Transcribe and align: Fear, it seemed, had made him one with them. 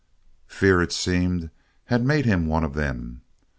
Fear, 0.47 0.81
it 0.81 0.91
seemed, 0.91 1.51
had 1.85 2.03
made 2.03 2.25
him 2.25 2.47
one 2.47 2.63
with 2.63 2.73
them. 2.73 3.21